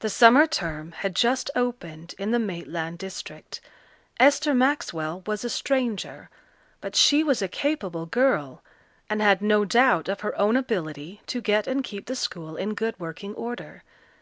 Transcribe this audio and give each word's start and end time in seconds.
The 0.00 0.10
summer 0.10 0.46
term 0.46 0.92
had 0.92 1.16
just 1.16 1.50
opened 1.56 2.14
in 2.18 2.30
the 2.30 2.38
Maitland 2.38 2.98
district. 2.98 3.62
Esther 4.20 4.52
Maxwell 4.52 5.22
was 5.26 5.44
a 5.44 5.48
stranger, 5.48 6.28
but 6.82 6.94
she 6.94 7.24
was 7.24 7.40
a 7.40 7.48
capable 7.48 8.04
girl, 8.04 8.62
and 9.08 9.22
had 9.22 9.40
no 9.40 9.64
doubt 9.64 10.10
of 10.10 10.20
her 10.20 10.36
own 10.38 10.58
ability 10.58 11.22
to 11.28 11.40
get 11.40 11.66
and 11.66 11.82
keep 11.82 12.04
the 12.04 12.14
school 12.16 12.56
in 12.58 12.74
good 12.74 13.00
working 13.00 13.34
order. 13.34 13.82